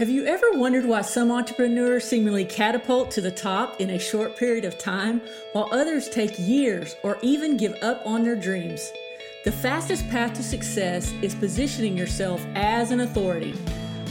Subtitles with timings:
[0.00, 4.34] Have you ever wondered why some entrepreneurs seemingly catapult to the top in a short
[4.34, 5.20] period of time,
[5.52, 8.90] while others take years or even give up on their dreams?
[9.44, 13.52] The fastest path to success is positioning yourself as an authority.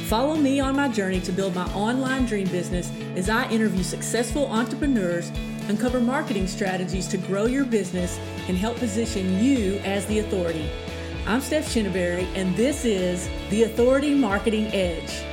[0.05, 4.46] Follow me on my journey to build my online dream business as I interview successful
[4.46, 5.32] entrepreneurs,
[5.70, 10.70] uncover marketing strategies to grow your business, and help position you as the authority.
[11.26, 15.24] I'm Steph Chinneberry, and this is the Authority Marketing Edge.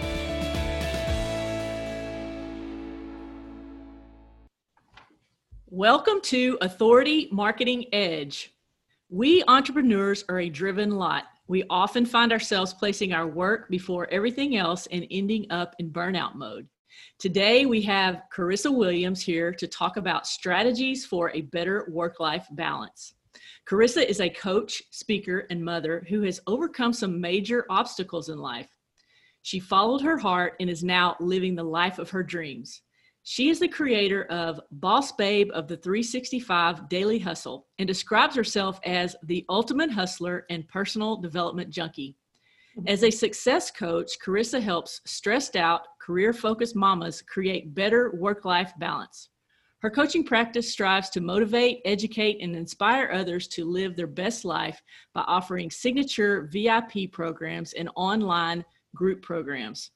[5.77, 8.51] Welcome to Authority Marketing Edge.
[9.11, 11.25] We entrepreneurs are a driven lot.
[11.49, 16.35] We often find ourselves placing our work before everything else and ending up in burnout
[16.35, 16.67] mode.
[17.19, 22.47] Today, we have Carissa Williams here to talk about strategies for a better work life
[22.53, 23.13] balance.
[23.69, 28.71] Carissa is a coach, speaker, and mother who has overcome some major obstacles in life.
[29.43, 32.81] She followed her heart and is now living the life of her dreams.
[33.29, 38.79] She is the creator of Boss Babe of the 365 Daily Hustle and describes herself
[38.85, 42.15] as the ultimate hustler and personal development junkie.
[42.87, 48.73] As a success coach, Carissa helps stressed out, career focused mamas create better work life
[48.79, 49.31] balance.
[49.81, 54.81] Her coaching practice strives to motivate, educate, and inspire others to live their best life
[55.15, 59.91] by offering signature VIP programs and online group programs.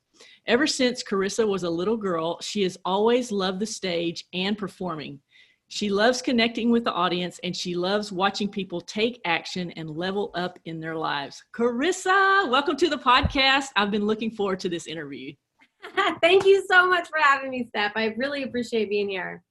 [0.46, 5.20] Ever since Carissa was a little girl, she has always loved the stage and performing.
[5.68, 10.32] She loves connecting with the audience and she loves watching people take action and level
[10.34, 11.44] up in their lives.
[11.54, 13.66] Carissa, welcome to the podcast.
[13.76, 15.32] I've been looking forward to this interview.
[16.20, 17.92] Thank you so much for having me, Steph.
[17.94, 19.44] I really appreciate being here.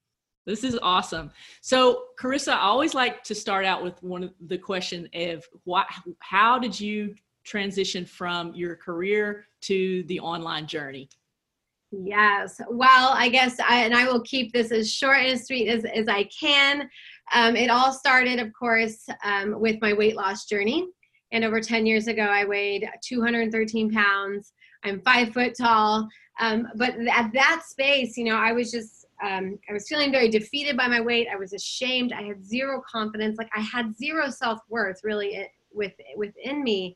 [0.45, 1.31] This is awesome.
[1.61, 5.88] So, Carissa, I always like to start out with one of the question of what,
[6.20, 11.09] how did you transition from your career to the online journey?
[11.92, 12.62] Yes.
[12.70, 15.86] Well, I guess, I, and I will keep this as short and as sweet as,
[15.86, 16.88] as I can.
[17.34, 20.88] Um, it all started, of course, um, with my weight loss journey.
[21.32, 24.54] And over 10 years ago, I weighed 213 pounds.
[24.83, 26.08] I'm five foot tall.
[26.39, 30.30] Um, but at that space, you know, I was just, um, I was feeling very
[30.30, 31.28] defeated by my weight.
[31.32, 32.14] I was ashamed.
[32.14, 33.38] I had zero confidence.
[33.38, 36.95] Like I had zero self worth really it, with, within me.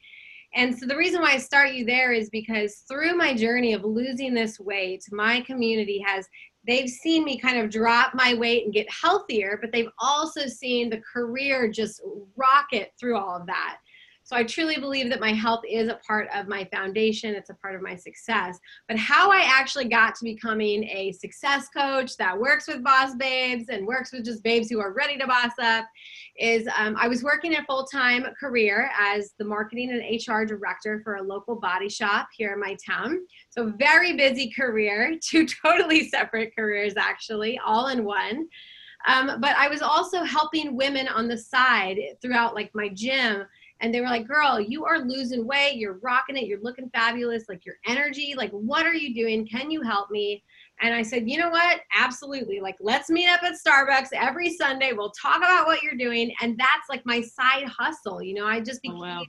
[0.56, 3.84] And so the reason why I start you there is because through my journey of
[3.84, 6.28] losing this weight, my community has
[6.66, 10.90] they've seen me kind of drop my weight and get healthier, but they've also seen
[10.90, 12.02] the career just
[12.36, 13.78] rocket through all of that.
[14.26, 17.56] So I truly believe that my health is a part of my foundation, it's a
[17.56, 18.58] part of my success.
[18.88, 23.66] But how I actually got to becoming a success coach that works with boss babes
[23.70, 25.86] and works with just babes who are ready to boss up
[26.38, 31.02] is um, I was working a full time career as the marketing and HR director
[31.04, 33.20] for a local body shop here in my town.
[33.50, 38.48] So, very busy career, two totally separate careers, actually, all in one.
[39.06, 43.44] Um, but I was also helping women on the side throughout like my gym
[43.84, 45.76] and they were like, girl, you are losing weight.
[45.76, 46.46] You're rocking it.
[46.46, 47.50] You're looking fabulous.
[47.50, 49.46] Like your energy, like, what are you doing?
[49.46, 50.42] Can you help me?
[50.82, 51.82] And I said, you know what?
[51.94, 52.62] Absolutely.
[52.62, 54.94] Like, let's meet up at Starbucks every Sunday.
[54.94, 56.34] We'll talk about what you're doing.
[56.42, 58.24] And that's like my side hustle.
[58.24, 59.26] You know, I just became, oh, wow.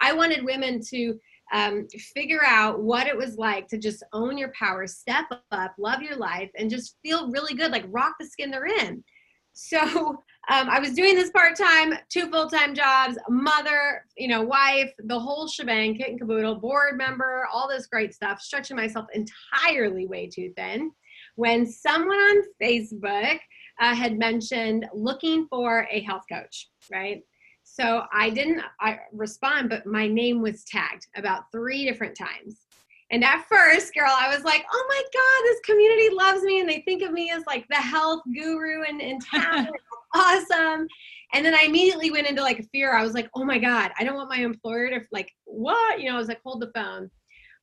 [0.00, 1.20] I wanted women to
[1.52, 6.00] um, figure out what it was like to just own your power, step up, love
[6.00, 9.04] your life, and just feel really good, like rock the skin they're in.
[9.52, 14.42] So um, I was doing this part time, two full time jobs, mother, you know,
[14.42, 19.06] wife, the whole shebang, kit and caboodle, board member, all this great stuff, stretching myself
[19.12, 20.90] entirely way too thin.
[21.36, 23.38] When someone on Facebook
[23.80, 27.22] uh, had mentioned looking for a health coach, right?
[27.62, 32.66] So I didn't I respond, but my name was tagged about three different times.
[33.10, 36.60] And at first, girl, I was like, oh my God, this community loves me.
[36.60, 39.68] And they think of me as like the health guru in, in town.
[40.14, 40.86] awesome.
[41.32, 42.92] And then I immediately went into like a fear.
[42.92, 46.00] I was like, oh my God, I don't want my employer to like, what?
[46.00, 47.10] You know, I was like, hold the phone.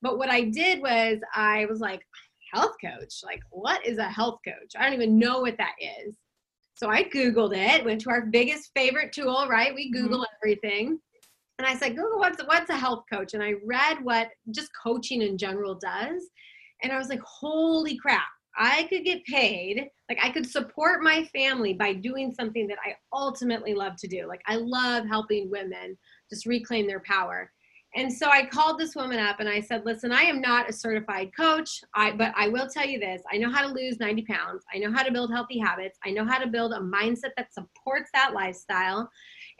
[0.01, 2.01] But what I did was I was like,
[2.53, 3.21] health coach?
[3.23, 4.73] Like, what is a health coach?
[4.77, 6.15] I don't even know what that is.
[6.75, 9.73] So I Googled it, went to our biggest favorite tool, right?
[9.73, 10.03] We mm-hmm.
[10.03, 10.35] Google mm-hmm.
[10.43, 10.99] everything.
[11.57, 13.33] And I said, Google, what's, what's a health coach?
[13.33, 16.29] And I read what just coaching in general does.
[16.83, 18.27] And I was like, holy crap,
[18.57, 22.95] I could get paid, like I could support my family by doing something that I
[23.13, 24.27] ultimately love to do.
[24.27, 25.97] Like I love helping women
[26.29, 27.51] just reclaim their power.
[27.95, 30.73] And so I called this woman up and I said, "Listen, I am not a
[30.73, 34.23] certified coach, I, but I will tell you this: I know how to lose 90
[34.23, 34.63] pounds.
[34.73, 35.97] I know how to build healthy habits.
[36.05, 39.09] I know how to build a mindset that supports that lifestyle,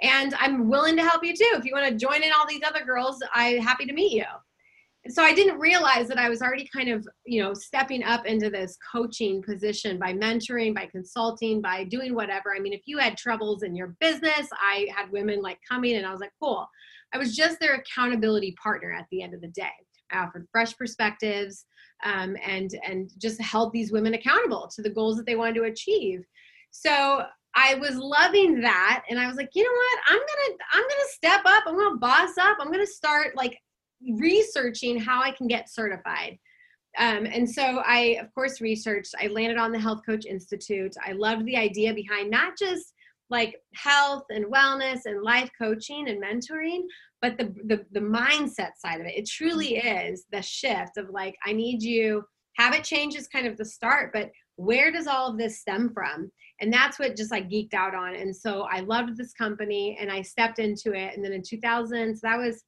[0.01, 1.51] and I'm willing to help you too.
[1.53, 4.25] If you want to join in all these other girls, I'm happy to meet you."
[5.09, 8.49] so I didn't realize that I was already kind of, you know, stepping up into
[8.49, 12.53] this coaching position by mentoring, by consulting, by doing whatever.
[12.55, 16.05] I mean, if you had troubles in your business, I had women like coming and
[16.05, 16.67] I was like, cool.
[17.13, 19.69] I was just their accountability partner at the end of the day.
[20.11, 21.65] I offered fresh perspectives
[22.03, 25.63] um, and and just held these women accountable to the goals that they wanted to
[25.63, 26.23] achieve.
[26.71, 27.23] So
[27.59, 30.00] I was loving that, and I was like, you know what?
[30.09, 31.63] I'm gonna I'm gonna step up.
[31.65, 32.57] I'm gonna boss up.
[32.62, 33.57] I'm gonna start like
[34.19, 36.38] researching how I can get certified.
[37.00, 39.15] Um, and so I, of course, researched.
[39.19, 40.94] I landed on the Health Coach Institute.
[41.04, 42.94] I loved the idea behind not just
[43.31, 46.83] like health and wellness and life coaching and mentoring,
[47.24, 49.18] but the, the the mindset side of it.
[49.18, 52.24] It truly is the shift of like, I need you.
[52.57, 56.31] Habit change is kind of the start, but where does all of this stem from?
[56.59, 58.15] And that's what just like geeked out on.
[58.15, 61.15] And so I loved this company and I stepped into it.
[61.15, 62.63] And then in 2000, so that was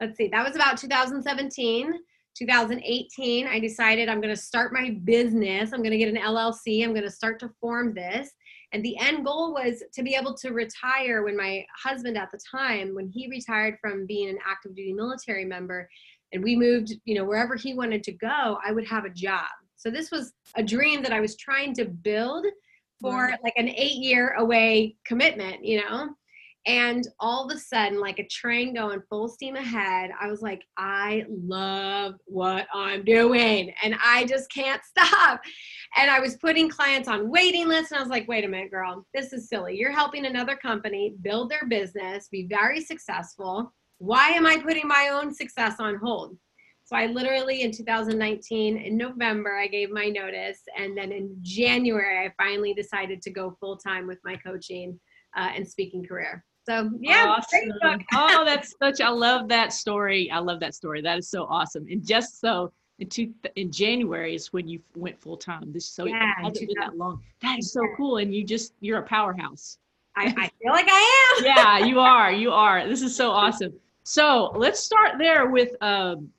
[0.00, 1.92] let's see, that was about 2017.
[2.36, 5.72] 2018, I decided I'm going to start my business.
[5.72, 6.84] I'm going to get an LLC.
[6.84, 8.30] I'm going to start to form this.
[8.72, 12.38] And the end goal was to be able to retire when my husband at the
[12.50, 15.88] time, when he retired from being an active duty military member,
[16.32, 19.48] and we moved, you know, wherever he wanted to go, I would have a job.
[19.76, 22.44] So this was a dream that I was trying to build
[23.00, 26.10] for like an eight year away commitment, you know?
[26.66, 30.62] And all of a sudden, like a train going full steam ahead, I was like,
[30.76, 33.72] I love what I'm doing.
[33.82, 35.40] And I just can't stop.
[35.96, 37.92] And I was putting clients on waiting lists.
[37.92, 39.78] And I was like, wait a minute, girl, this is silly.
[39.78, 43.72] You're helping another company build their business, be very successful.
[43.98, 46.36] Why am I putting my own success on hold?
[46.88, 50.62] So I literally in 2019, in November, I gave my notice.
[50.74, 54.98] And then in January, I finally decided to go full time with my coaching
[55.36, 56.46] uh, and speaking career.
[56.66, 57.72] So yeah, awesome.
[58.14, 59.02] oh, that's such.
[59.02, 60.30] I love that story.
[60.30, 61.02] I love that story.
[61.02, 61.84] That is so awesome.
[61.90, 65.70] And just so in two, in January is when you went full time.
[65.70, 67.22] This so yeah, it hasn't been that long.
[67.42, 68.16] That is so cool.
[68.16, 69.76] And you just you're a powerhouse.
[70.16, 71.44] I, I feel like I am.
[71.44, 72.32] yeah, you are.
[72.32, 72.88] You are.
[72.88, 73.74] This is so awesome.
[74.04, 76.30] So let's start there with um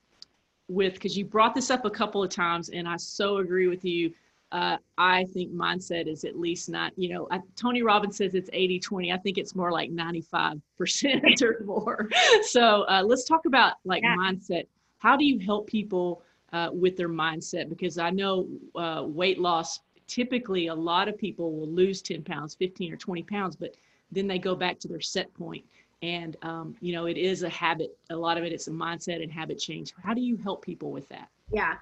[0.69, 3.83] with because you brought this up a couple of times, and I so agree with
[3.83, 4.13] you
[4.51, 8.49] uh, I think mindset is at least not, you know, I, Tony Robbins says it's
[8.51, 9.11] 80 20.
[9.11, 10.61] I think it's more like 95%
[11.41, 12.09] or more.
[12.43, 14.15] So uh, let's talk about like yeah.
[14.17, 14.65] mindset.
[14.97, 17.69] How do you help people uh, with their mindset?
[17.69, 22.55] Because I know uh, weight loss, typically a lot of people will lose 10 pounds,
[22.55, 23.75] 15 or 20 pounds, but
[24.11, 25.63] then they go back to their set point.
[26.01, 27.97] And, um, you know, it is a habit.
[28.09, 29.93] A lot of it, it's a mindset and habit change.
[30.01, 31.27] How do you help people with that?
[31.51, 31.75] Yeah.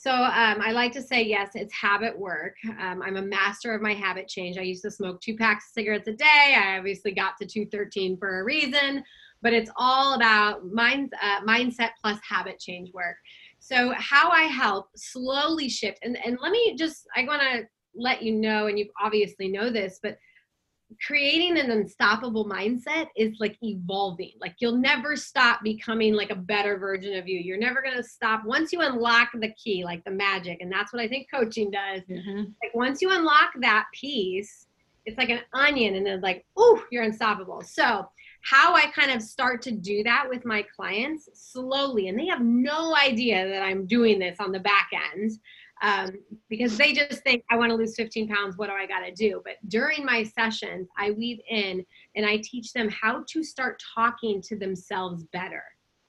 [0.00, 2.54] So um, I like to say, yes, it's habit work.
[2.80, 4.56] Um, I'm a master of my habit change.
[4.56, 6.56] I used to smoke two packs of cigarettes a day.
[6.56, 9.02] I obviously got to 213 for a reason,
[9.42, 13.16] but it's all about mind, uh, mindset plus habit change work.
[13.58, 17.66] So how I help slowly shift, and, and let me just, I want to
[17.96, 20.16] let you know, and you obviously know this, but
[21.04, 24.32] creating an unstoppable mindset is like evolving.
[24.40, 27.38] Like you'll never stop becoming like a better version of you.
[27.38, 30.58] You're never going to stop once you unlock the key, like the magic.
[30.60, 32.02] And that's what I think coaching does.
[32.02, 32.38] Mm-hmm.
[32.62, 34.66] Like once you unlock that piece,
[35.04, 37.62] it's like an onion and it's like, oh, you're unstoppable.
[37.62, 38.08] So,
[38.42, 42.40] how I kind of start to do that with my clients slowly, and they have
[42.40, 45.32] no idea that I'm doing this on the back end
[45.82, 46.18] um,
[46.48, 48.56] because they just think I want to lose 15 pounds.
[48.56, 49.40] What do I got to do?
[49.44, 51.84] But during my sessions, I weave in
[52.16, 55.62] and I teach them how to start talking to themselves better.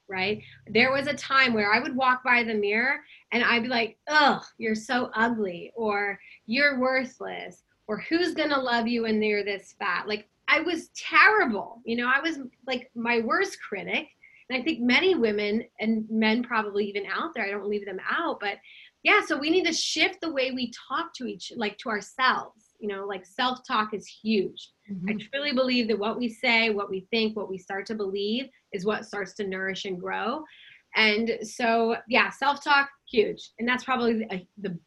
[0.07, 0.41] Right.
[0.65, 3.99] There was a time where I would walk by the mirror and I'd be like,
[4.07, 9.75] "Ugh, you're so ugly," or "You're worthless," or "Who's gonna love you when you're this
[9.77, 11.81] fat?" Like I was terrible.
[11.85, 14.07] You know, I was like my worst critic.
[14.49, 17.99] And I think many women and men probably even out there, I don't leave them
[18.09, 18.57] out, but
[19.03, 22.73] yeah so we need to shift the way we talk to each like to ourselves
[22.79, 24.71] you know like self-talk is huge.
[24.91, 25.09] Mm-hmm.
[25.09, 28.49] i truly believe that what we say what we think what we start to believe
[28.73, 30.43] is what starts to nourish and grow.
[30.95, 33.51] And so yeah self-talk huge.
[33.59, 34.77] And that's probably a, the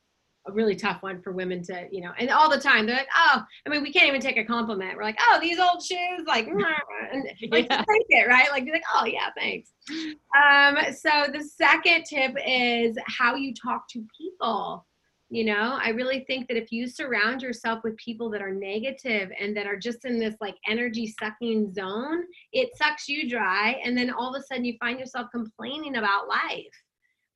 [0.46, 3.08] a really tough one for women to, you know, and all the time they're like,
[3.14, 4.96] oh, I mean, we can't even take a compliment.
[4.96, 6.48] We're like, oh, these old shoes, like,
[7.12, 7.76] and like yeah.
[7.78, 8.50] take it, right?
[8.50, 9.70] Like, you're like, oh yeah, thanks.
[9.90, 14.84] Um, so the second tip is how you talk to people.
[15.30, 19.30] You know, I really think that if you surround yourself with people that are negative
[19.40, 23.80] and that are just in this like energy sucking zone, it sucks you dry.
[23.82, 26.66] And then all of a sudden you find yourself complaining about life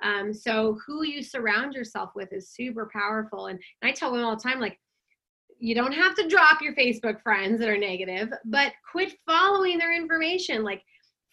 [0.03, 3.47] um, so who you surround yourself with is super powerful.
[3.47, 4.79] And, and I tell women all the time, like,
[5.59, 9.97] you don't have to drop your Facebook friends that are negative, but quit following their
[9.97, 10.63] information.
[10.63, 10.83] Like,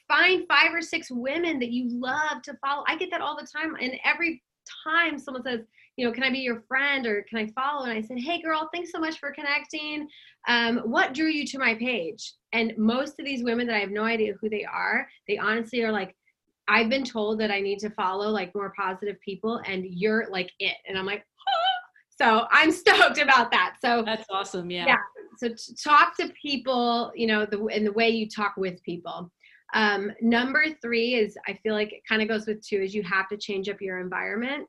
[0.08, 2.84] find five or six women that you love to follow.
[2.88, 3.76] I get that all the time.
[3.82, 4.42] And every
[4.86, 5.62] time someone says,
[5.98, 7.86] you know, can I be your friend or can I follow?
[7.86, 10.08] And I said, hey, girl, thanks so much for connecting.
[10.48, 12.34] Um, what drew you to my page?
[12.54, 15.84] And most of these women that I have no idea who they are, they honestly
[15.84, 16.16] are like,
[16.68, 20.52] I've been told that I need to follow like more positive people, and you're like
[20.60, 20.76] it.
[20.88, 22.12] And I'm like, oh.
[22.22, 23.76] so I'm stoked about that.
[23.82, 24.70] So that's awesome.
[24.70, 24.86] Yeah.
[24.88, 24.98] Yeah.
[25.38, 25.50] So
[25.84, 29.32] talk to people, you know, the in the way you talk with people.
[29.74, 33.02] Um, number three is I feel like it kind of goes with two is you
[33.04, 34.68] have to change up your environment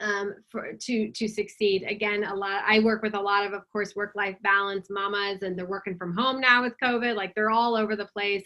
[0.00, 1.84] um, for to to succeed.
[1.88, 2.62] Again, a lot.
[2.66, 5.96] I work with a lot of, of course, work life balance mamas, and they're working
[5.96, 7.14] from home now with COVID.
[7.14, 8.44] Like they're all over the place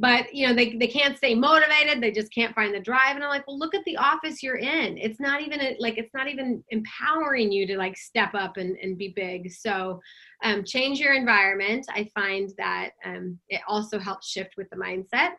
[0.00, 3.22] but you know they, they can't stay motivated they just can't find the drive and
[3.22, 4.98] i'm like well look at the office you're in.
[4.98, 8.76] It's not even a, like it's not even empowering you to like step up and,
[8.82, 9.52] and be big.
[9.52, 10.00] So
[10.42, 11.86] um, change your environment.
[11.90, 15.32] I find that um, it also helps shift with the mindset.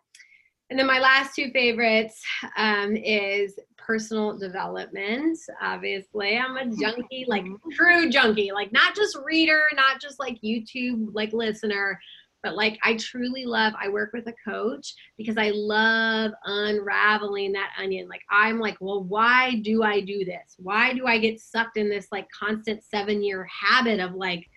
[0.70, 2.22] And then my last two favorites
[2.56, 5.38] um, is personal development.
[5.62, 11.10] Obviously, I'm a junkie, like true junkie, like not just reader, not just like YouTube,
[11.14, 12.00] like listener
[12.44, 17.72] but like I truly love I work with a coach because I love unraveling that
[17.78, 18.08] onion.
[18.08, 20.56] Like I'm like, well, why do I do this?
[20.58, 24.50] Why do I get sucked in this like constant 7-year habit of like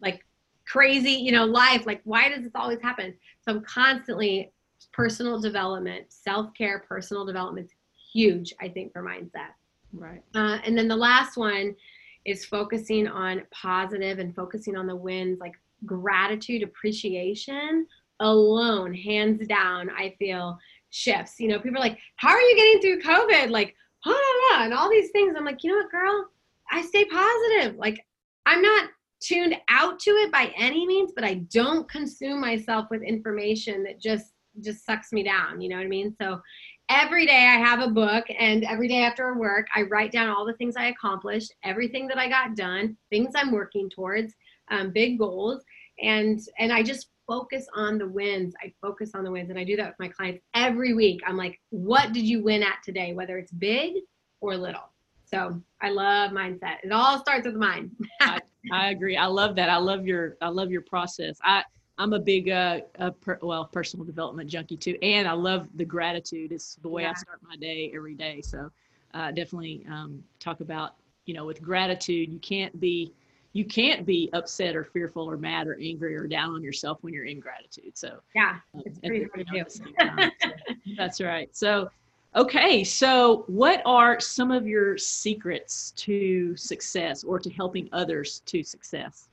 [0.00, 0.24] like
[0.66, 1.86] crazy, you know, life?
[1.86, 3.14] Like why does this always happen?
[3.42, 4.52] So I'm constantly
[4.92, 7.70] personal development, self-care, personal development
[8.12, 9.52] huge I think for mindset.
[9.92, 10.22] Right.
[10.34, 11.76] Uh, and then the last one
[12.24, 15.52] is focusing on positive and focusing on the wins like
[15.84, 17.86] gratitude, appreciation
[18.20, 20.58] alone, hands down, I feel
[20.90, 21.34] shifts.
[21.38, 23.50] You know, people are like, How are you getting through COVID?
[23.50, 23.74] Like,
[24.06, 25.34] oh, and all these things.
[25.36, 26.26] I'm like, you know what, girl?
[26.70, 27.76] I stay positive.
[27.76, 28.04] Like,
[28.46, 28.90] I'm not
[29.20, 34.00] tuned out to it by any means, but I don't consume myself with information that
[34.00, 35.60] just just sucks me down.
[35.60, 36.14] You know what I mean?
[36.20, 36.40] So
[36.88, 40.46] every day I have a book, and every day after work, I write down all
[40.46, 44.34] the things I accomplished, everything that I got done, things I'm working towards,
[44.70, 45.62] um, big goals.
[46.02, 48.54] And and i just focus on the wins.
[48.62, 49.50] I focus on the wins.
[49.50, 51.20] And i do that with my clients every week.
[51.26, 53.12] I'm like what did you win at today?
[53.14, 53.94] Whether it's big
[54.40, 54.92] or little.
[55.24, 56.76] So i love mindset.
[56.84, 58.40] It all starts with the mind I,
[58.72, 59.16] I, agree.
[59.16, 59.70] I love that.
[59.70, 61.38] I love your i love your process.
[61.42, 61.64] I
[61.98, 64.96] i'm a big uh, uh per, well personal development junkie too.
[65.02, 66.52] And i love the gratitude.
[66.52, 67.10] It's the way yeah.
[67.10, 68.42] i start my day every day.
[68.42, 68.70] So
[69.14, 73.12] uh, definitely um, talk about you know with gratitude you can't be
[73.56, 77.14] you can't be upset or fearful or mad or angry or down on yourself when
[77.14, 77.96] you're in gratitude.
[77.96, 79.70] So yeah, um, it's pretty hard to do.
[79.70, 81.48] so, that's right.
[81.56, 81.90] So
[82.36, 88.62] okay, so what are some of your secrets to success or to helping others to
[88.62, 89.28] success?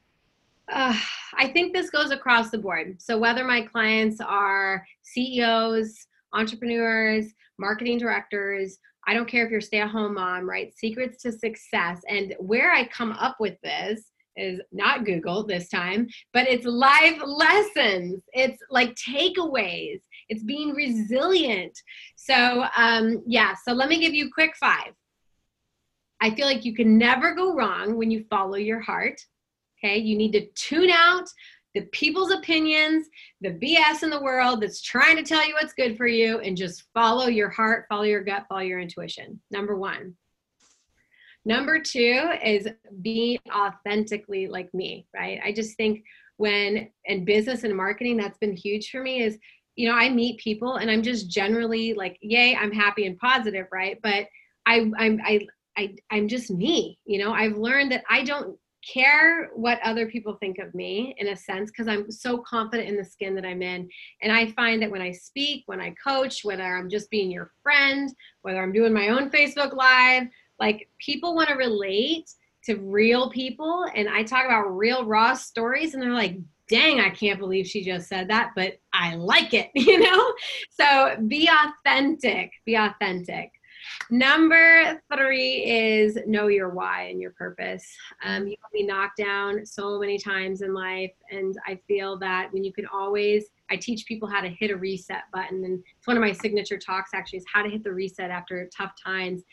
[0.71, 0.97] Uh,
[1.37, 3.01] I think this goes across the board.
[3.01, 10.13] So whether my clients are CEOs, entrepreneurs, marketing directors, I don't care if you're stay-at-home
[10.13, 10.73] mom, right?
[10.73, 12.01] Secrets to success.
[12.07, 17.21] And where I come up with this is not Google this time, but it's live
[17.25, 18.21] lessons.
[18.33, 20.01] It's like takeaways.
[20.29, 21.77] It's being resilient.
[22.15, 24.93] So, um, yeah, so let me give you quick five.
[26.21, 29.19] I feel like you can never go wrong when you follow your heart.
[29.77, 31.27] Okay, you need to tune out
[31.73, 33.07] the people's opinions,
[33.41, 36.55] the BS in the world that's trying to tell you what's good for you, and
[36.55, 39.41] just follow your heart, follow your gut, follow your intuition.
[39.51, 40.15] Number one.
[41.45, 42.67] Number two is
[43.01, 45.39] being authentically like me, right?
[45.43, 46.03] I just think
[46.37, 49.37] when in business and marketing, that's been huge for me is,
[49.75, 53.67] you know, I meet people and I'm just generally like, yay, I'm happy and positive,
[53.71, 53.97] right?
[54.01, 54.27] But
[54.65, 55.47] I, I'm, I,
[55.77, 60.35] I, I'm just me, you know, I've learned that I don't care what other people
[60.35, 63.61] think of me in a sense because I'm so confident in the skin that I'm
[63.61, 63.89] in.
[64.21, 67.51] And I find that when I speak, when I coach, whether I'm just being your
[67.61, 70.27] friend, whether I'm doing my own Facebook Live,
[70.59, 72.29] like people want to relate
[72.65, 76.37] to real people and i talk about real raw stories and they're like
[76.69, 80.33] dang i can't believe she just said that but i like it you know?
[80.69, 83.51] So be authentic be authentic.
[84.09, 87.85] Number three is know your why and your purpose.
[88.23, 92.49] Um, you will be knocked down so many times in life and i feel that
[92.51, 96.07] when you can always i teach people how to hit a reset button and it's
[96.07, 99.43] one of my signature talks actually is how to hit the reset after tough times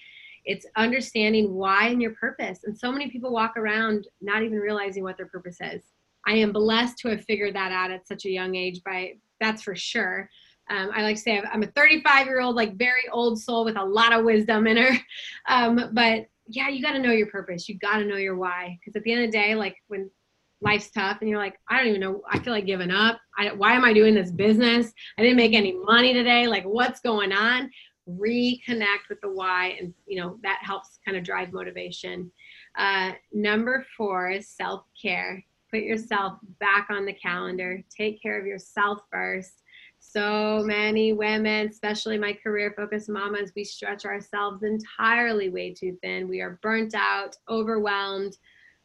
[0.44, 2.60] it's understanding why and your purpose.
[2.64, 5.82] And so many people walk around not even realizing what their purpose is.
[6.26, 9.62] I am blessed to have figured that out at such a young age, by that's
[9.62, 10.28] for sure.
[10.68, 13.76] Um, I like to say I'm a 35 year old, like very old soul with
[13.76, 14.96] a lot of wisdom in her.
[15.48, 17.68] Um, but yeah, you got to know your purpose.
[17.68, 18.78] You got to know your why.
[18.78, 20.10] Because at the end of the day, like when
[20.60, 23.18] life's tough and you're like, I don't even know, I feel like giving up.
[23.38, 24.92] I, why am I doing this business?
[25.18, 26.46] I didn't make any money today.
[26.46, 27.70] Like, what's going on?
[28.18, 32.30] Reconnect with the why, and you know that helps kind of drive motivation.
[32.76, 35.44] Uh, number four is self care.
[35.70, 37.82] Put yourself back on the calendar.
[37.96, 39.62] Take care of yourself first.
[40.00, 46.26] So many women, especially my career focused mamas, we stretch ourselves entirely way too thin.
[46.26, 48.36] We are burnt out, overwhelmed,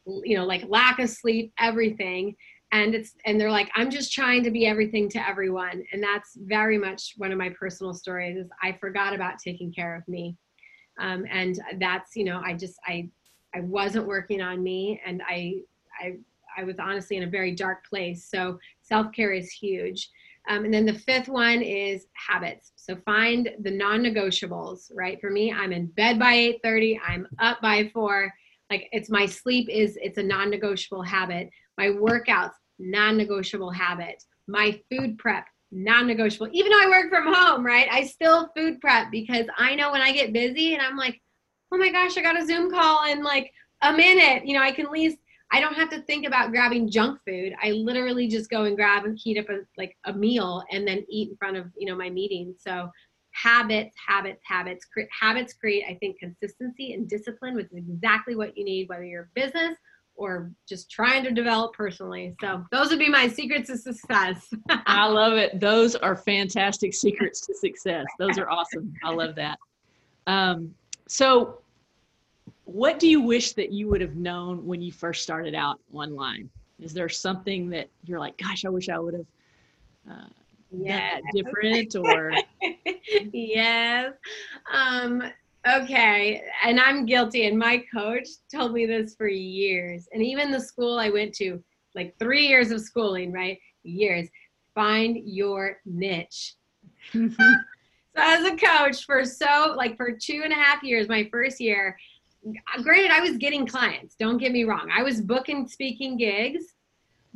[0.06, 2.36] you know, like lack of sleep, everything.
[2.76, 5.82] And it's and they're like, I'm just trying to be everything to everyone.
[5.94, 9.96] And that's very much one of my personal stories is I forgot about taking care
[9.96, 10.36] of me.
[11.00, 13.10] Um, and that's, you know, I just I
[13.56, 15.56] I wasn't working on me and I
[16.02, 16.16] I
[16.58, 18.30] I was honestly in a very dark place.
[18.30, 20.10] So self-care is huge.
[20.50, 22.74] Um, and then the fifth one is habits.
[22.76, 25.20] So find the non-negotiables, right?
[25.22, 28.34] For me, I'm in bed by 8:30, I'm up by 4.
[28.70, 31.50] Like it's my sleep is it's a non-negotiable habit.
[31.78, 34.24] My workouts, non-negotiable habit.
[34.48, 36.50] My food prep, non-negotiable.
[36.52, 37.88] Even though I work from home, right?
[37.92, 41.22] I still food prep because I know when I get busy and I'm like,
[41.72, 43.52] "Oh my gosh, I got a Zoom call in like
[43.82, 45.18] a minute." You know, I can at least
[45.52, 47.54] I don't have to think about grabbing junk food.
[47.62, 51.06] I literally just go and grab and heat up a like a meal and then
[51.10, 52.56] eat in front of you know my meeting.
[52.58, 52.92] So
[53.32, 54.88] habits, habits, habits.
[55.20, 59.30] Habits create, I think, consistency and discipline, which is exactly what you need, whether you're
[59.36, 59.76] business
[60.16, 62.36] or just trying to develop personally.
[62.42, 64.50] So those would be my secrets to success.
[64.70, 65.60] I love it.
[65.60, 68.06] Those are fantastic secrets to success.
[68.18, 68.94] Those are awesome.
[69.04, 69.60] I love that.
[70.28, 70.74] Um,
[71.08, 71.60] so
[72.64, 76.50] what do you wish that you would have known when you first started out online?
[76.80, 79.26] Is there something that you're like, gosh, I wish I would have
[80.10, 80.28] uh,
[80.72, 82.32] yeah different or
[83.32, 84.14] yes
[84.74, 85.24] um
[85.68, 90.60] okay and i'm guilty and my coach told me this for years and even the
[90.60, 91.62] school i went to
[91.96, 94.28] like three years of schooling right years
[94.74, 96.56] find your niche
[97.12, 97.30] so
[98.18, 101.98] as a coach for so like for two and a half years my first year
[102.84, 106.76] granted i was getting clients don't get me wrong i was booking speaking gigs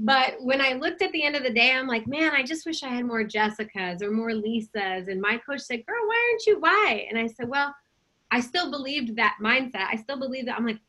[0.02, 2.66] but when I looked at the end of the day, I'm like, man, I just
[2.66, 5.12] wish I had more Jessicas or more Lisas.
[5.12, 6.58] And my coach said, girl, why aren't you?
[6.58, 7.06] Why?
[7.10, 7.76] And I said, well,
[8.32, 9.88] I still believed that mindset.
[9.92, 10.80] I still believe that I'm like,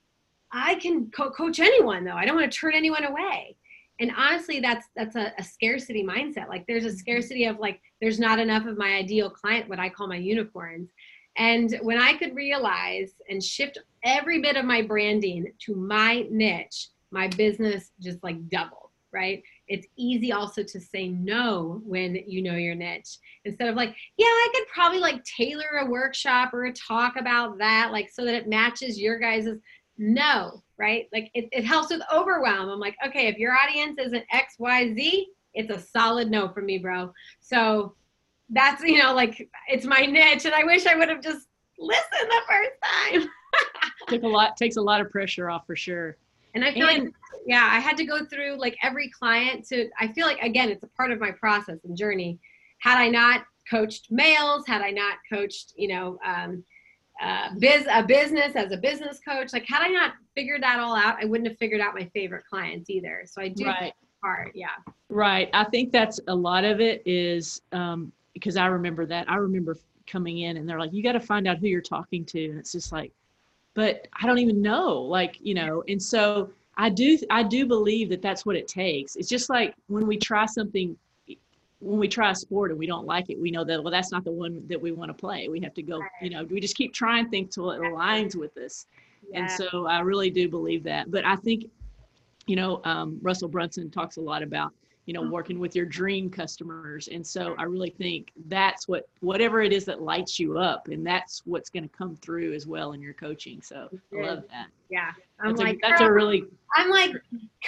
[0.52, 2.14] I can co- coach anyone though.
[2.14, 3.56] I don't want to turn anyone away.
[4.00, 6.48] And honestly, that's that's a, a, scarcity mindset.
[6.48, 9.90] Like there's a scarcity of like there's not enough of my ideal client, what I
[9.90, 10.88] call my unicorns.
[11.36, 16.88] And when I could realize and shift every bit of my branding to my niche,
[17.10, 19.42] my business just like doubled right?
[19.70, 24.26] It's easy also to say no when you know your niche instead of like, yeah,
[24.26, 28.34] I could probably like tailor a workshop or a talk about that, like so that
[28.34, 29.60] it matches your guys's
[29.96, 31.08] no, right?
[31.12, 32.68] Like it, it helps with overwhelm.
[32.68, 36.62] I'm like, okay, if your audience isn't X, Y, Z, it's a solid no for
[36.62, 37.12] me, bro.
[37.40, 37.94] So
[38.48, 40.46] that's, you know, like it's my niche.
[40.46, 41.46] And I wish I would have just
[41.78, 43.28] listened the first time.
[44.08, 46.16] Took a lot, takes a lot of pressure off for sure.
[46.54, 47.14] And I feel and, like
[47.46, 50.84] yeah, I had to go through like every client to, I feel like, again, it's
[50.84, 52.38] a part of my process and journey.
[52.78, 56.64] Had I not coached males, had I not coached, you know, um,
[57.22, 60.96] uh, biz a business as a business coach, like had I not figured that all
[60.96, 63.24] out, I wouldn't have figured out my favorite clients either.
[63.26, 63.92] So I do right.
[64.22, 64.68] part, yeah.
[65.08, 65.50] Right.
[65.52, 69.30] I think that's a lot of it is um, because I remember that.
[69.30, 72.24] I remember coming in and they're like, you got to find out who you're talking
[72.26, 73.12] to, and it's just like,
[73.74, 78.08] but I don't even know, like you know, and so I do I do believe
[78.10, 79.16] that that's what it takes.
[79.16, 80.96] It's just like when we try something
[81.80, 84.12] when we try a sport and we don't like it, we know that well that's
[84.12, 85.48] not the one that we want to play.
[85.48, 88.56] We have to go, you know, we just keep trying things till it aligns with
[88.56, 88.86] us.
[89.30, 89.40] Yeah.
[89.40, 91.10] And so I really do believe that.
[91.10, 91.66] But I think,
[92.46, 94.72] you know, um, Russell Brunson talks a lot about
[95.06, 95.32] you know mm-hmm.
[95.32, 97.08] working with your dream customers.
[97.08, 101.06] And so i really think that's what whatever it is that lights you up and
[101.06, 103.62] that's what's going to come through as well in your coaching.
[103.62, 104.68] So i love that.
[104.90, 105.10] Yeah.
[105.40, 106.44] I'm that's like a, that's a really
[106.76, 107.12] i'm like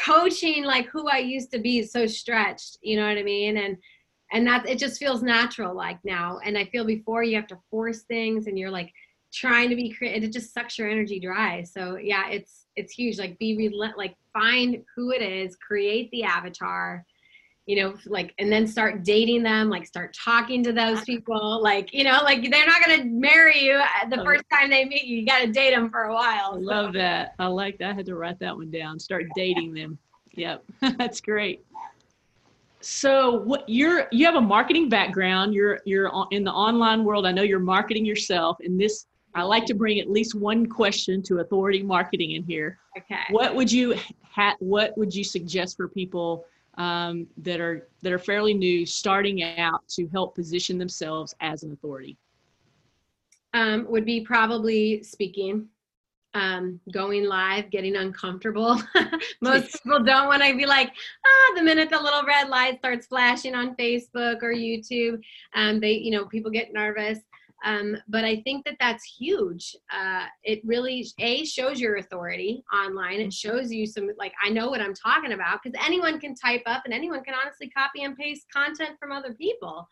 [0.04, 3.56] coaching like who i used to be so stretched you know what i mean?
[3.56, 3.76] And
[4.34, 6.38] and that it just feels natural like now.
[6.44, 8.92] And i feel before you have to force things and you're like
[9.32, 11.62] trying to be creative it just sucks your energy dry.
[11.62, 13.18] So yeah it's it's huge.
[13.18, 17.04] Like be relent like find who it is create the avatar
[17.66, 21.62] you know, like, and then start dating them, like, start talking to those people.
[21.62, 24.84] Like, you know, like they're not going to marry you uh, the first time they
[24.84, 25.18] meet you.
[25.18, 26.54] You got to date them for a while.
[26.54, 27.34] I love that.
[27.38, 27.90] I like that.
[27.90, 28.98] I had to write that one down.
[28.98, 29.98] Start dating them.
[30.34, 30.64] Yep.
[30.98, 31.64] That's great.
[32.80, 35.54] So what you're you have a marketing background.
[35.54, 37.26] You're you're in the online world.
[37.26, 41.22] I know you're marketing yourself, and this I like to bring at least one question
[41.22, 42.78] to authority marketing in here.
[42.98, 43.20] Okay.
[43.30, 43.96] What would you
[44.28, 46.44] ha- What would you suggest for people
[46.78, 51.72] um, that are that are fairly new, starting out to help position themselves as an
[51.72, 52.16] authority?
[53.54, 55.68] Um, would be probably speaking,
[56.34, 58.82] um, going live, getting uncomfortable.
[59.40, 60.90] Most people don't want to be like,
[61.26, 65.20] ah, the minute the little red light starts flashing on Facebook or YouTube,
[65.54, 67.18] um, they, you know, people get nervous.
[67.64, 69.76] Um, but I think that that's huge.
[69.92, 73.20] Uh, it really a shows your authority online.
[73.20, 76.62] It shows you some like I know what I'm talking about because anyone can type
[76.66, 79.86] up and anyone can honestly copy and paste content from other people.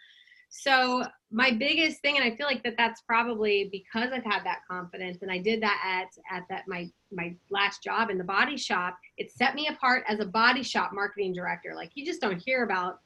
[0.50, 4.62] So my biggest thing, and I feel like that that's probably because I've had that
[4.68, 8.56] confidence, and I did that at at that my my last job in the body
[8.56, 8.98] shop.
[9.16, 11.72] It set me apart as a body shop marketing director.
[11.76, 12.98] Like you just don't hear about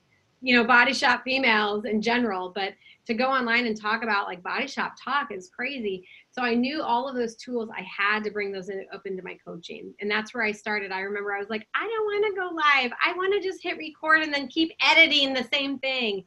[0.44, 2.74] you know body shop females in general but
[3.06, 6.06] to go online and talk about like body shop talk is crazy.
[6.32, 9.22] So i knew all of those tools i had to bring those in, up into
[9.22, 9.94] my coaching.
[10.00, 10.92] And that's where i started.
[10.92, 12.92] I remember i was like i don't want to go live.
[13.04, 16.24] I want to just hit record and then keep editing the same thing.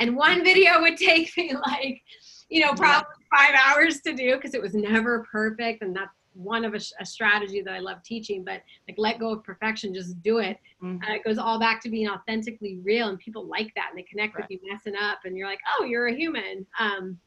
[0.00, 2.00] And one video would take me like
[2.48, 6.64] you know probably five hours to do because it was never perfect and that's one
[6.64, 10.22] of a, a, strategy that I love teaching, but like let go of perfection, just
[10.22, 10.58] do it.
[10.82, 11.02] Mm-hmm.
[11.02, 14.04] Uh, it goes all back to being authentically real, and people like that, and they
[14.04, 14.44] connect right.
[14.44, 16.64] with you messing up, and you're like, oh, you're a human.
[16.78, 17.18] Um,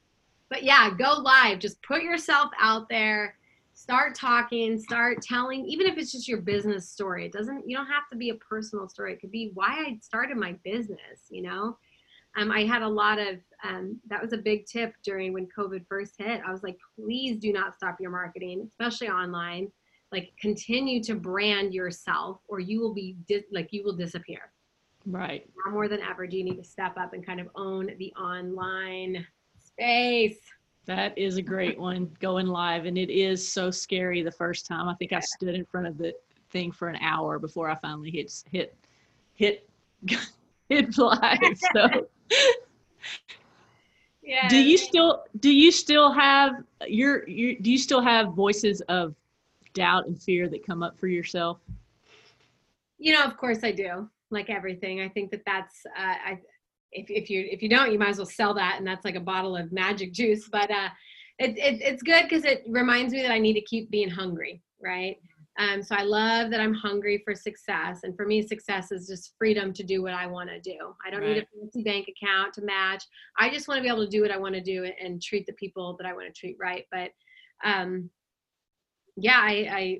[0.49, 1.59] but yeah, go live.
[1.59, 3.35] Just put yourself out there.
[3.73, 4.79] Start talking.
[4.79, 7.25] Start telling, even if it's just your business story.
[7.25, 7.69] It doesn't.
[7.69, 9.13] You don't have to be a personal story.
[9.13, 11.27] It could be why I started my business.
[11.29, 11.77] You know
[12.37, 15.85] um, I had a lot of um, that was a big tip during when COVID
[15.87, 16.41] first hit.
[16.45, 19.71] I was like, please do not stop your marketing, especially online.
[20.11, 23.17] Like, continue to brand yourself, or you will be
[23.51, 24.51] like you will disappear.
[25.05, 25.49] Right.
[25.65, 28.13] Now more than ever, do you need to step up and kind of own the
[28.13, 29.25] online
[29.57, 30.37] space?
[30.85, 34.87] That is a great one going live, and it is so scary the first time.
[34.87, 36.13] I think I stood in front of the
[36.49, 38.75] thing for an hour before I finally hit hit
[39.35, 39.69] hit
[40.69, 41.39] hit live.
[41.73, 42.07] So
[44.31, 44.47] yeah.
[44.47, 46.53] Do you still do you still have
[46.87, 49.13] your, your do you still have voices of
[49.73, 51.57] doubt and fear that come up for yourself?
[52.97, 54.09] You know, of course I do.
[54.29, 56.39] Like everything, I think that that's uh, I
[56.93, 59.15] if if you if you don't, you might as well sell that, and that's like
[59.15, 60.47] a bottle of magic juice.
[60.49, 60.87] But uh,
[61.37, 64.61] it, it it's good because it reminds me that I need to keep being hungry,
[64.81, 65.17] right?
[65.59, 68.01] Um, so I love that I'm hungry for success.
[68.03, 70.95] And for me, success is just freedom to do what I want to do.
[71.05, 71.35] I don't right.
[71.35, 73.03] need a fancy bank account to match.
[73.37, 75.45] I just want to be able to do what I want to do and treat
[75.45, 76.85] the people that I want to treat right.
[76.91, 77.11] But
[77.63, 78.09] um,
[79.17, 79.99] yeah, I,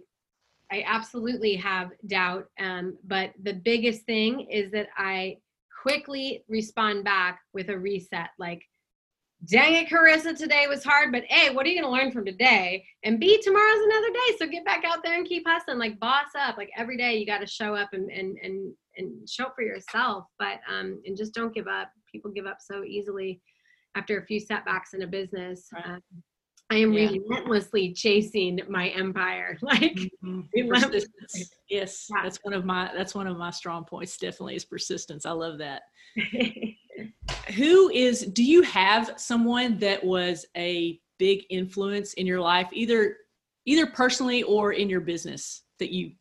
[0.72, 2.46] I, I absolutely have doubt.
[2.60, 5.38] Um, but the biggest thing is that I
[5.82, 8.30] quickly respond back with a reset.
[8.40, 8.64] Like,
[9.46, 12.26] dang it, Carissa, today was hard, but A, what are you going to learn from
[12.26, 12.86] today?
[13.04, 14.38] And B, tomorrow's another day.
[14.38, 16.58] So get back out there and keep hustling, like boss up.
[16.58, 19.64] Like every day you got to show up and, and, and, and show up for
[19.64, 21.92] yourself, but, um, and just don't give up.
[22.12, 23.42] People give up so easily
[23.96, 25.70] after a few setbacks in a business.
[25.74, 25.86] Right.
[25.86, 26.02] Um,
[26.72, 27.10] I am yeah.
[27.10, 29.58] relentlessly chasing my empire.
[29.62, 30.42] Like mm-hmm.
[31.70, 32.24] yes, yeah.
[32.24, 34.18] that's one of my that's one of my strong points.
[34.18, 35.26] Definitely is persistence.
[35.26, 35.84] I love that.
[37.56, 43.18] who is do you have someone that was a big influence in your life either
[43.66, 46.12] either personally or in your business that you?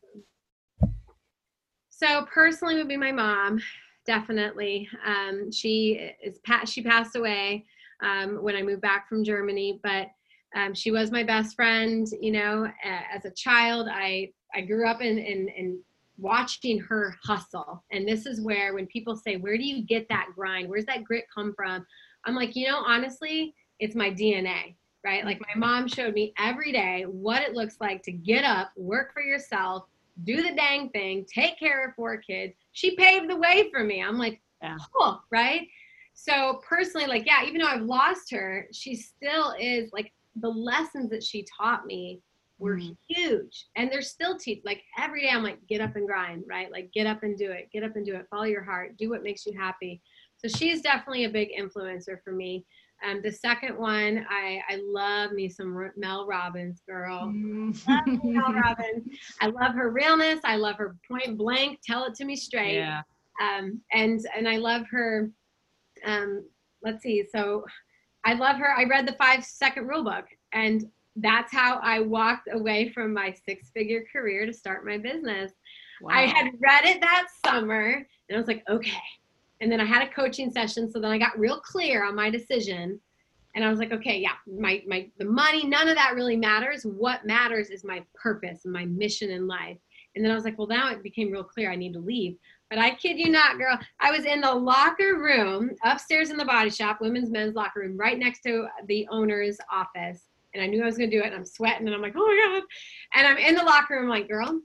[1.88, 3.61] So personally would be my mom
[4.07, 4.88] definitely.
[5.07, 7.64] Um, she is she passed away
[8.03, 10.09] um, when i moved back from germany but
[10.57, 13.88] um, she was my best friend you know as a child.
[13.90, 15.81] I i grew up in in, in
[16.20, 17.85] watching her hustle.
[17.90, 20.68] And this is where when people say, Where do you get that grind?
[20.68, 21.87] Where's that grit come from?
[22.24, 25.24] I'm like, you know, honestly, it's my DNA, right?
[25.24, 29.12] Like my mom showed me every day what it looks like to get up, work
[29.12, 29.85] for yourself,
[30.24, 32.54] do the dang thing, take care of four kids.
[32.72, 34.02] She paved the way for me.
[34.02, 34.76] I'm like, yeah.
[34.94, 35.66] cool, right?
[36.12, 41.09] So personally, like, yeah, even though I've lost her, she still is like the lessons
[41.11, 42.20] that she taught me
[42.61, 42.96] were mm.
[43.09, 46.70] huge and they're still teach like every day i'm like get up and grind right
[46.70, 49.11] like get up and do it get up and do it follow your heart do
[49.11, 50.01] what makes you happy
[50.37, 52.64] so she's definitely a big influencer for me
[53.03, 57.29] um, the second one, I, I love me some Mel Robbins, girl.
[57.29, 57.88] Mm.
[57.88, 59.05] love Mel Robbins.
[59.40, 60.40] I love her realness.
[60.44, 61.81] I love her point blank.
[61.83, 62.75] Tell it to me straight.
[62.75, 63.03] Yeah.
[63.40, 65.31] Um, and and I love her.
[66.05, 66.44] Um,
[66.83, 67.25] let's see.
[67.33, 67.64] So
[68.25, 68.70] I love her.
[68.70, 70.85] I read the five second rule book, and
[71.16, 75.53] that's how I walked away from my six figure career to start my business.
[76.01, 76.14] Wow.
[76.14, 79.03] I had read it that summer and I was like, okay.
[79.61, 80.90] And then I had a coaching session.
[80.90, 83.01] So then I got real clear on my decision.
[83.55, 86.85] and I was like, okay, yeah, my my the money, none of that really matters.
[86.85, 89.79] What matters is my purpose and my mission in life.
[90.14, 92.37] And then I was like, well, now it became real clear I need to leave.
[92.68, 96.44] But I kid you not, girl, I was in the locker room upstairs in the
[96.44, 100.27] body shop, women's men's locker room, right next to the owner's office.
[100.54, 102.26] And I knew I was gonna do it, and I'm sweating, and I'm like, oh
[102.26, 102.66] my God.
[103.14, 104.60] And I'm in the locker room, like, girl,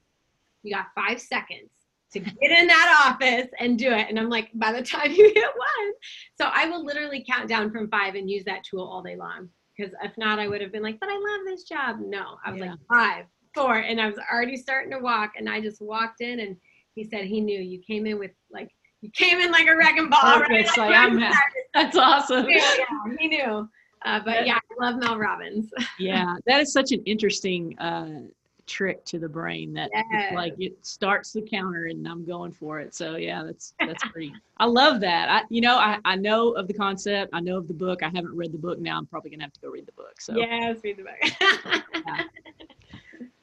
[0.64, 1.70] you got five seconds
[2.16, 4.08] to get in that office and do it.
[4.10, 5.94] And I'm like, by the time you hit one.
[6.40, 9.50] So I will literally count down from five and use that tool all day long.
[9.78, 11.98] Because if not, I would have been like, but I love this job.
[12.00, 12.72] No, I was yeah.
[12.72, 13.80] like, five, four.
[13.80, 15.34] And I was already starting to walk.
[15.38, 16.56] And I just walked in and
[16.96, 18.70] he said he knew you came in with like,
[19.02, 20.40] you came in like a wrecking ball.
[20.40, 20.66] Right?
[20.78, 21.20] Like, I'm,
[21.74, 22.48] that's awesome.
[22.50, 23.70] Yeah, yeah, he knew.
[24.06, 25.72] Uh, but yeah, I love Mel Robbins.
[26.00, 28.22] yeah, that is such an interesting uh,
[28.68, 30.34] trick to the brain that yes.
[30.34, 32.94] like it starts the counter and I'm going for it.
[32.94, 34.34] So yeah, that's that's pretty.
[34.58, 35.30] I love that.
[35.30, 37.32] I you know I I know of the concept.
[37.34, 38.04] I know of the book.
[38.04, 38.80] I haven't read the book.
[38.80, 40.20] Now I'm probably gonna have to go read the book.
[40.20, 41.84] So yes, read the book.
[42.08, 42.24] yeah.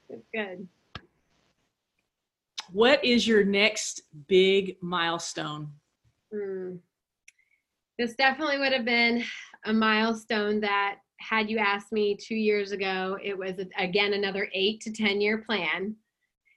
[0.09, 0.69] It's good.
[2.71, 5.73] What is your next big milestone?
[6.31, 6.77] Hmm.
[7.99, 9.25] This definitely would have been
[9.65, 14.81] a milestone that had you asked me two years ago, it was again another eight
[14.83, 15.95] to 10 year plan.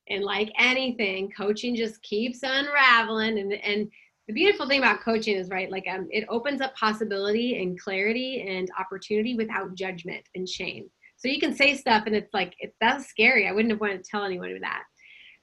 [0.09, 3.39] And like anything, coaching just keeps unraveling.
[3.39, 3.89] And, and
[4.27, 8.45] the beautiful thing about coaching is, right, like um, it opens up possibility and clarity
[8.47, 10.89] and opportunity without judgment and shame.
[11.17, 13.47] So you can say stuff and it's like, that's scary.
[13.47, 14.83] I wouldn't have wanted to tell anyone that.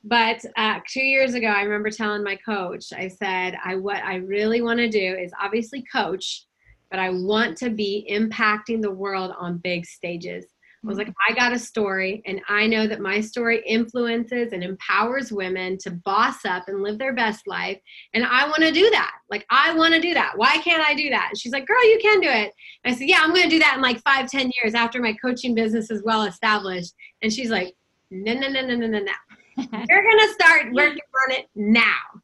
[0.05, 4.16] But uh, two years ago, I remember telling my coach, I said, I what I
[4.16, 6.46] really want to do is obviously coach,
[6.92, 10.44] but I want to be impacting the world on big stages.
[10.85, 11.33] I was like, mm-hmm.
[11.33, 15.92] I got a story, and I know that my story influences and empowers women to
[15.92, 17.78] boss up and live their best life.
[18.12, 19.12] And I want to do that.
[19.31, 20.33] Like, I want to do that.
[20.37, 21.28] Why can't I do that?
[21.31, 22.52] And she's like, Girl, you can do it.
[22.85, 25.00] And I said, Yeah, I'm going to do that in like five, ten years after
[25.00, 26.92] my coaching business is well established.
[27.22, 27.74] And she's like,
[28.11, 29.12] No, no, no, no, no, no, no.
[29.57, 32.22] You're going to start working on it now.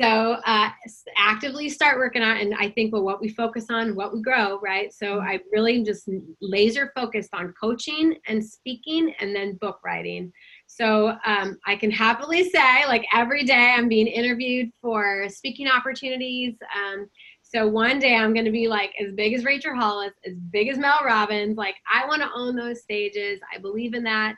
[0.00, 0.70] So uh,
[1.18, 4.58] actively start working on, and I think well, what we focus on, what we grow,
[4.60, 4.92] right?
[4.94, 5.28] So mm-hmm.
[5.28, 6.08] I really just
[6.40, 10.32] laser focused on coaching and speaking, and then book writing.
[10.66, 16.54] So um, I can happily say, like every day, I'm being interviewed for speaking opportunities.
[16.74, 17.06] Um,
[17.42, 20.68] so one day I'm going to be like as big as Rachel Hollis, as big
[20.68, 21.58] as Mel Robbins.
[21.58, 23.40] Like I want to own those stages.
[23.54, 24.36] I believe in that.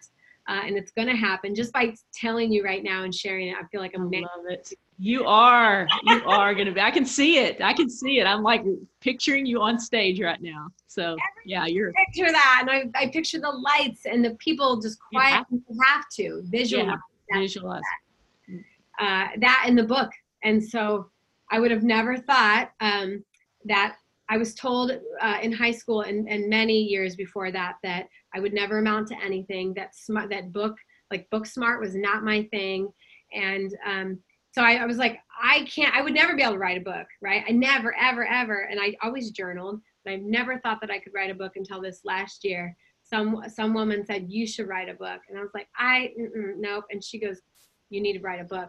[0.48, 3.57] Uh, and it's going to happen just by telling you right now and sharing it.
[3.57, 4.11] I feel like I'm.
[4.12, 4.72] I love it.
[4.98, 5.88] You are.
[6.05, 6.81] You are going to be.
[6.81, 7.61] I can see it.
[7.61, 8.24] I can see it.
[8.24, 8.62] I'm like
[9.00, 10.68] picturing you on stage right now.
[10.87, 11.92] So yeah, you're.
[12.07, 15.44] Picture that, and I, I picture the lights and the people just quiet.
[15.50, 16.98] You have, have to visualize.
[17.31, 17.81] Yeah, visualize.
[18.48, 18.64] That.
[19.05, 20.11] Uh, that in the book,
[20.44, 21.11] and so
[21.50, 23.24] I would have never thought um,
[23.64, 23.96] that
[24.28, 28.40] I was told uh, in high school and, and many years before that that I
[28.40, 29.74] would never amount to anything.
[29.74, 30.76] That smart, that book,
[31.11, 32.88] like book smart, was not my thing,
[33.33, 34.18] and um,
[34.52, 36.84] so I, I was like, I can't, I would never be able to write a
[36.84, 37.42] book, right?
[37.48, 38.68] I never, ever, ever.
[38.70, 41.80] And I always journaled, but I never thought that I could write a book until
[41.80, 42.76] this last year.
[43.02, 45.20] Some, some woman said, you should write a book.
[45.28, 46.84] And I was like, I, nope.
[46.90, 47.40] And she goes,
[47.88, 48.68] you need to write a book.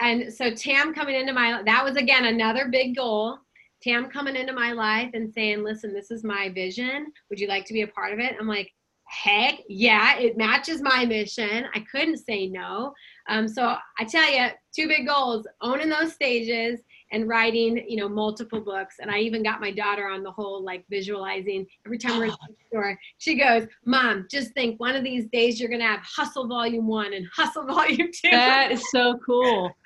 [0.00, 3.38] And so Tam coming into my, that was again, another big goal.
[3.82, 7.12] Tam coming into my life and saying, listen, this is my vision.
[7.30, 8.34] Would you like to be a part of it?
[8.38, 8.70] I'm like,
[9.06, 11.66] heck yeah, it matches my mission.
[11.74, 12.92] I couldn't say no.
[13.28, 16.80] Um, so I tell you, two big goals: owning those stages
[17.12, 18.96] and writing, you know, multiple books.
[19.00, 21.66] And I even got my daughter on the whole like visualizing.
[21.86, 25.60] Every time we're in the store, she goes, "Mom, just think, one of these days
[25.60, 28.30] you're gonna have Hustle Volume One and Hustle Volume Two.
[28.30, 29.70] That is so cool.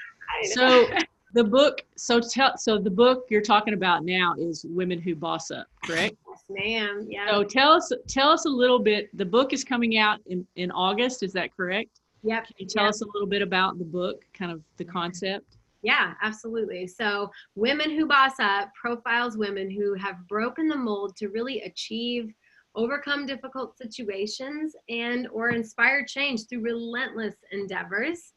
[0.53, 0.87] So
[1.35, 5.51] the book so tell so the book you're talking about now is women who boss
[5.51, 9.53] up correct yes ma'am yeah so tell us tell us a little bit the book
[9.53, 12.91] is coming out in in august is that correct yep can you tell yep.
[12.91, 17.91] us a little bit about the book kind of the concept yeah absolutely so women
[17.91, 22.33] who boss up profiles women who have broken the mold to really achieve
[22.75, 28.35] overcome difficult situations and or inspire change through relentless endeavors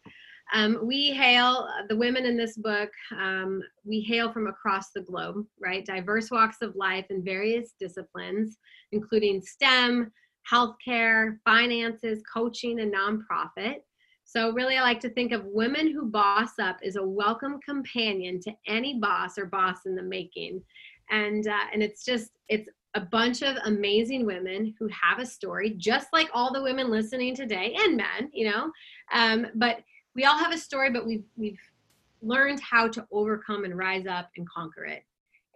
[0.53, 5.01] um, we hail uh, the women in this book, um, we hail from across the
[5.01, 5.85] globe, right?
[5.85, 8.57] Diverse walks of life in various disciplines,
[8.91, 10.11] including STEM,
[10.49, 13.77] healthcare, finances, coaching, and nonprofit.
[14.23, 18.39] So, really, I like to think of women who boss up as a welcome companion
[18.41, 20.63] to any boss or boss in the making.
[21.09, 25.71] And, uh, and it's just, it's a bunch of amazing women who have a story,
[25.77, 28.71] just like all the women listening today and men, you know.
[29.13, 29.79] Um, but
[30.15, 31.59] we all have a story, but we've we've
[32.21, 35.03] learned how to overcome and rise up and conquer it.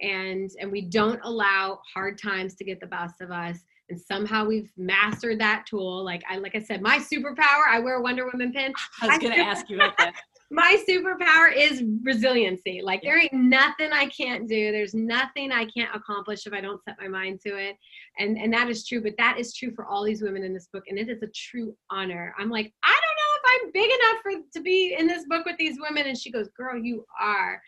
[0.01, 4.45] and and we don't allow hard times to get the best of us and somehow
[4.45, 6.03] we've mastered that tool.
[6.03, 8.73] Like i like i said my superpower i wear a wonder woman pin.
[9.01, 10.13] I was to ask you about that.
[10.51, 12.81] My superpower is resiliency.
[12.83, 14.71] Like there ain't nothing i can't do.
[14.71, 17.75] There's nothing i can't accomplish if i don't set my mind to it.
[18.19, 20.67] And and that is true but that is true for all these women in this
[20.71, 22.33] book and it is a true honor.
[22.39, 25.45] I'm like i don't know if i'm big enough for to be in this book
[25.45, 26.07] with these women.
[26.07, 27.61] And she goes girl you are.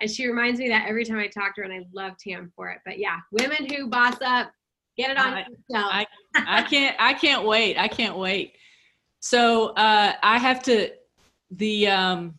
[0.00, 2.50] And she reminds me that every time I talk to her, and I love Tam
[2.56, 2.78] for it.
[2.86, 4.50] But yeah, women who boss up,
[4.96, 6.96] get it on I, I, I can't.
[6.98, 7.78] I can't wait.
[7.78, 8.54] I can't wait.
[9.20, 10.90] So uh, I have to
[11.50, 12.34] the um,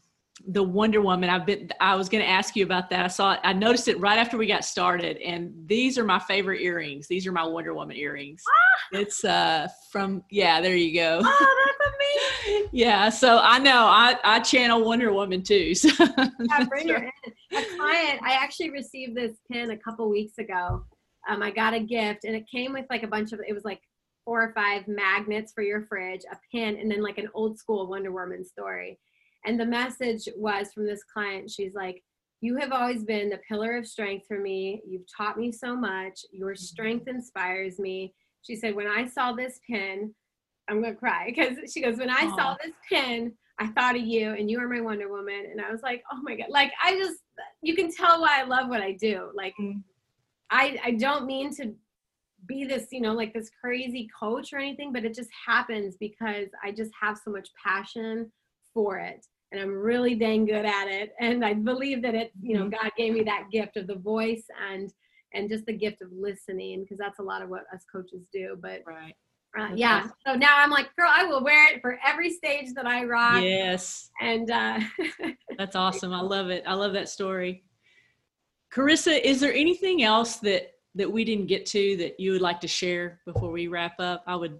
[0.48, 1.30] the Wonder Woman.
[1.30, 1.70] I've been.
[1.80, 3.06] I was going to ask you about that.
[3.06, 3.34] I saw.
[3.34, 7.08] It, I noticed it right after we got started, and these are my favorite earrings.
[7.08, 8.44] These are my Wonder Woman earrings.
[8.48, 9.00] Ah!
[9.00, 10.62] It's uh from yeah.
[10.62, 11.22] There you go.
[11.24, 12.70] Oh, that's amazing.
[12.72, 13.10] yeah.
[13.10, 15.74] So I know I I channel Wonder Woman too.
[15.82, 17.34] So yeah, bring her in.
[17.58, 18.22] A client.
[18.24, 20.84] I actually received this pin a couple weeks ago.
[21.30, 23.40] Um, I got a gift, and it came with like a bunch of.
[23.48, 23.82] It was like
[24.26, 27.88] four or five magnets for your fridge, a pin, and then like an old school
[27.88, 29.00] Wonder Woman story
[29.46, 32.04] and the message was from this client she's like,
[32.42, 34.82] You have always been the pillar of strength for me.
[34.88, 36.22] You've taught me so much.
[36.32, 38.14] Your strength inspires me.
[38.44, 40.14] She said, When I saw this pin,
[40.70, 42.36] I'm going to cry because she goes, When I Aww.
[42.36, 45.48] saw this pin, I thought of you and you are my Wonder Woman.
[45.52, 46.48] And I was like, Oh my God.
[46.50, 47.20] Like, I just,
[47.62, 49.30] you can tell why I love what I do.
[49.34, 49.80] Like, mm-hmm.
[50.52, 51.74] I, I don't mean to
[52.46, 56.48] be this, you know, like this crazy coach or anything, but it just happens because
[56.64, 58.32] I just have so much passion
[58.74, 61.14] for it and I'm really dang good at it.
[61.20, 62.82] And I believe that it, you know, mm-hmm.
[62.82, 64.92] God gave me that gift of the voice and
[65.34, 68.58] and just the gift of listening because that's a lot of what us coaches do.
[68.62, 69.16] But right.
[69.58, 70.08] Uh, yeah.
[70.26, 73.42] So now I'm like, girl, I will wear it for every stage that I rock.
[73.42, 74.10] Yes.
[74.22, 74.80] And uh,
[75.58, 76.14] that's awesome.
[76.14, 76.64] I love it.
[76.66, 77.64] I love that story.
[78.74, 82.60] Carissa, is there anything else that that we didn't get to that you would like
[82.62, 84.24] to share before we wrap up?
[84.28, 84.60] I would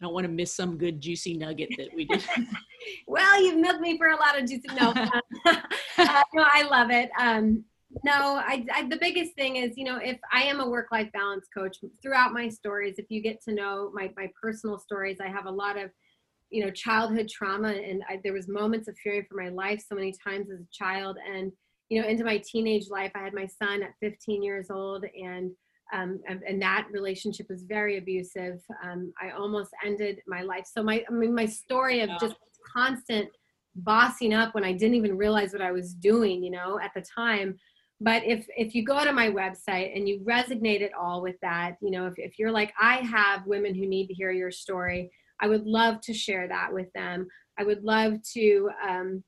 [0.00, 2.22] I don't want to miss some good juicy nugget that we did.
[3.06, 4.68] well, you've milked me for a lot of juicy.
[4.78, 4.90] No,
[5.46, 7.10] uh, no, I love it.
[7.18, 7.64] Um,
[8.04, 11.46] no, I, I, the biggest thing is, you know, if I am a work-life balance
[11.56, 15.46] coach, throughout my stories, if you get to know my my personal stories, I have
[15.46, 15.90] a lot of,
[16.50, 19.94] you know, childhood trauma, and I, there was moments of fearing for my life so
[19.94, 21.52] many times as a child, and
[21.88, 25.50] you know, into my teenage life, I had my son at 15 years old, and
[25.92, 28.60] um, and, that relationship was very abusive.
[28.82, 30.64] Um, I almost ended my life.
[30.66, 32.34] So my, I mean, my story of just
[32.74, 33.28] constant
[33.76, 37.04] bossing up when I didn't even realize what I was doing, you know, at the
[37.14, 37.56] time.
[38.00, 41.76] But if if you go to my website and you resonate at all with that,
[41.80, 45.10] you know, if, if you're like, I have women who need to hear your story,
[45.40, 47.28] I would love to share that with them.
[47.58, 49.24] I would love to um,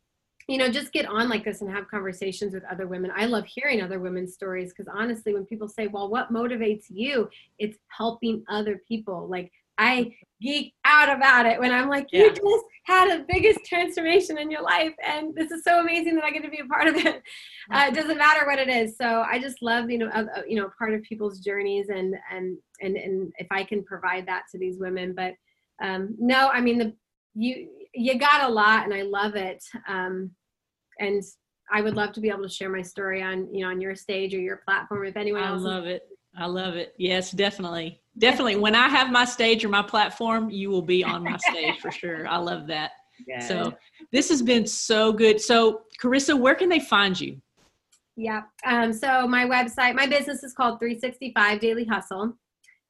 [0.48, 3.12] you know just get on like this and have conversations with other women.
[3.14, 7.28] I love hearing other women's stories because honestly when people say well what motivates you?
[7.59, 9.28] It's helping other people.
[9.28, 12.28] Like i geek out about it when i'm like you yeah.
[12.28, 16.30] just had a biggest transformation in your life and this is so amazing that i
[16.30, 17.22] get to be a part of it.
[17.72, 18.96] Uh, it doesn't matter what it is.
[18.96, 22.56] So i just love you know uh, you know part of people's journeys and and
[22.80, 25.14] and and if i can provide that to these women.
[25.14, 25.35] But
[25.82, 26.92] um no i mean the
[27.35, 29.64] you you got a lot and I love it.
[29.88, 30.30] Um,
[30.98, 31.22] and
[31.70, 33.94] I would love to be able to share my story on, you know, on your
[33.94, 35.62] stage or your platform if anyone I else.
[35.62, 36.02] I love it.
[36.37, 36.94] I love it.
[36.98, 38.00] Yes, definitely.
[38.18, 38.56] Definitely.
[38.56, 41.90] when I have my stage or my platform, you will be on my stage for
[41.90, 42.26] sure.
[42.28, 42.92] I love that.
[43.26, 43.42] Good.
[43.42, 43.74] So
[44.12, 45.40] this has been so good.
[45.40, 47.40] So Carissa, where can they find you?
[48.14, 48.42] Yeah.
[48.66, 52.37] Um, so my website, my business is called 365 Daily Hustle.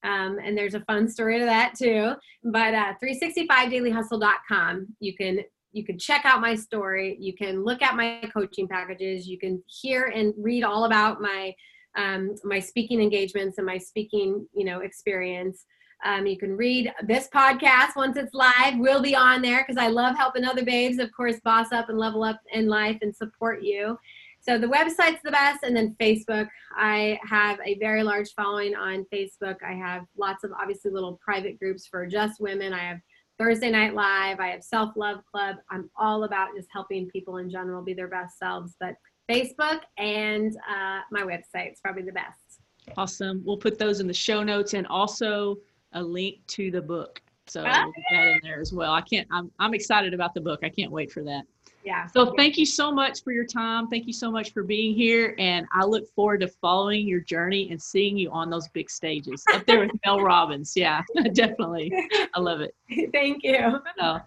[0.05, 2.15] Um, and there's a fun story to that too.
[2.45, 5.41] But uh, 365dailyhustle.com, you can
[5.73, 7.19] you can check out my story.
[7.21, 9.27] You can look at my coaching packages.
[9.27, 11.55] You can hear and read all about my
[11.97, 15.65] um, my speaking engagements and my speaking you know experience.
[16.05, 18.79] Um, you can read this podcast once it's live.
[18.79, 21.99] We'll be on there because I love helping other babes, of course, boss up and
[21.99, 23.99] level up in life and support you.
[24.47, 26.49] So the website's the best, and then Facebook.
[26.77, 29.57] I have a very large following on Facebook.
[29.67, 32.73] I have lots of obviously little private groups for just women.
[32.73, 33.01] I have
[33.39, 34.39] Thursday Night Live.
[34.39, 35.57] I have Self Love Club.
[35.71, 38.77] I'm all about just helping people in general be their best selves.
[38.79, 38.95] But
[39.29, 42.61] Facebook and uh, my website is probably the best.
[42.97, 43.43] Awesome.
[43.45, 45.57] We'll put those in the show notes and also
[45.93, 47.21] a link to the book.
[47.49, 48.93] So we'll get that in there as well.
[48.93, 49.27] I can't.
[49.33, 50.61] I'm I'm excited about the book.
[50.63, 51.43] I can't wait for that
[51.87, 52.09] yeah.
[52.09, 53.87] So thank you so much for your time.
[53.87, 55.37] Thank you so much for being here.
[55.39, 59.45] And I look forward to following your journey and seeing you on those big stages
[59.55, 60.73] up there with Mel Robbins.
[60.75, 61.93] Yeah, definitely.
[62.35, 62.75] I love it.
[63.13, 63.81] Thank you.
[64.01, 64.21] So,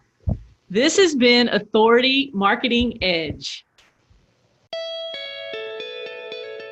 [0.70, 3.66] this has been Authority Marketing Edge.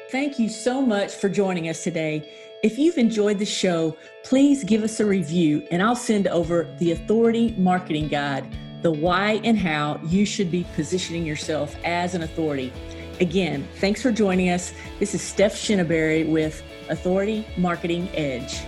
[0.09, 2.31] Thank you so much for joining us today.
[2.63, 6.93] If you've enjoyed the show, please give us a review and I'll send over the
[6.93, 8.47] Authority Marketing Guide,
[8.81, 12.71] the why and how you should be positioning yourself as an authority.
[13.19, 14.73] Again, thanks for joining us.
[14.99, 18.61] This is Steph Shinneberry with Authority Marketing Edge.